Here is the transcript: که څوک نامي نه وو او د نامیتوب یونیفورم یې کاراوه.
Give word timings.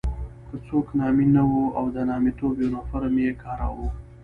که 0.47 0.55
څوک 0.67 0.87
نامي 0.99 1.25
نه 1.35 1.43
وو 1.49 1.63
او 1.77 1.85
د 1.95 1.97
نامیتوب 2.09 2.53
یونیفورم 2.63 3.13
یې 3.23 3.31
کاراوه. 3.43 3.89